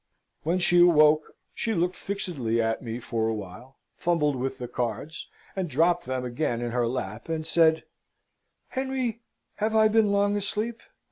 [0.41, 5.27] When she awoke, she looked fixedly at me for a while, fumbled with the cards,
[5.55, 7.83] and dropt them again in her lap, and said,
[8.69, 9.21] "Henry,
[9.57, 10.81] have I been long asleep?"